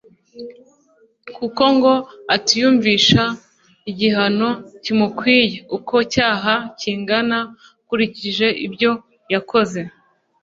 kuko 1.35 1.63
ngo 1.75 1.93
atiyumvisha 2.35 3.23
igihano 3.89 4.49
kimukwiye 4.83 5.57
uko 5.77 5.95
cyaha 6.13 6.53
kingana 6.79 7.37
ukurikije 7.81 8.47
ibyo 8.65 8.91
yakoze 9.33 9.81